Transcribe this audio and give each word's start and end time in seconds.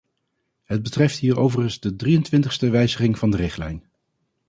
Het 0.63 0.83
betreft 0.83 1.17
hier 1.17 1.39
overigens 1.39 1.79
de 1.79 1.95
drieëntwintigste 1.95 2.69
wijziging 2.69 3.17
van 3.19 3.31
de 3.31 3.37
richtlijn. 3.37 3.83